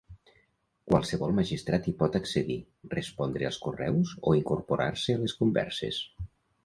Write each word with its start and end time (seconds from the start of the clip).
Qualsevol 0.91 1.35
magistrat 1.39 1.89
hi 1.91 1.93
pot 1.99 2.17
accedir, 2.19 2.57
respondre 2.95 3.49
als 3.51 3.61
correus 3.67 4.15
o 4.31 4.35
incorporar-se 4.39 5.19
a 5.19 5.25
les 5.27 5.37
converses. 5.43 6.01